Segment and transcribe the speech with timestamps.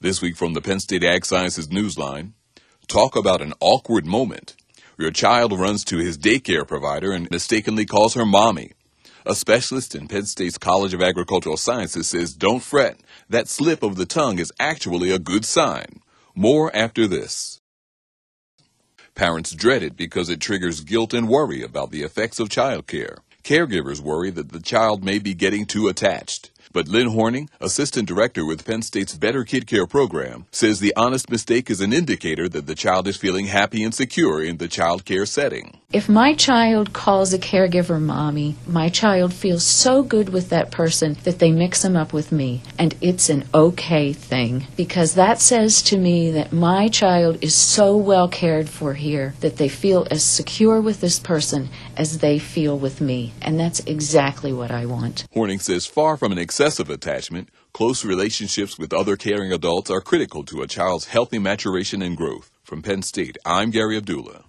[0.00, 2.34] This week from the Penn State Ag Sciences Newsline,
[2.86, 4.54] talk about an awkward moment.
[4.96, 8.74] Your child runs to his daycare provider and mistakenly calls her mommy.
[9.26, 13.00] A specialist in Penn State's College of Agricultural Sciences says don't fret.
[13.28, 16.00] That slip of the tongue is actually a good sign.
[16.32, 17.60] More after this.
[19.16, 23.16] Parents dread it because it triggers guilt and worry about the effects of childcare.
[23.42, 26.52] Caregivers worry that the child may be getting too attached.
[26.78, 31.28] But Lynn Horning, assistant director with Penn State's Better Kid Care program, says the honest
[31.28, 35.04] mistake is an indicator that the child is feeling happy and secure in the child
[35.04, 35.80] care setting.
[35.90, 41.16] If my child calls a caregiver mommy, my child feels so good with that person
[41.24, 42.60] that they mix them up with me.
[42.78, 47.96] And it's an okay thing because that says to me that my child is so
[47.96, 52.78] well cared for here that they feel as secure with this person as they feel
[52.78, 53.32] with me.
[53.40, 55.26] And that's exactly what I want.
[55.32, 60.44] Horning says far from an excessive attachment, close relationships with other caring adults are critical
[60.44, 62.50] to a child's healthy maturation and growth.
[62.62, 64.44] From Penn State, I'm Gary Abdullah.